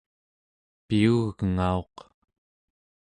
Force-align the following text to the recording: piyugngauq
piyugngauq 0.87 1.95